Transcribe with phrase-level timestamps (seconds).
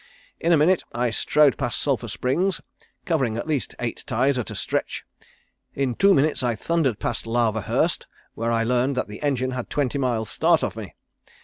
[0.39, 2.59] In a minute I strode past Sulphur Springs,
[3.05, 5.03] covering at least eight ties at a stretch.
[5.75, 9.69] In two minutes I thundered past Lava Hurst, where I learned that the engine had
[9.69, 10.95] twenty miles start of me.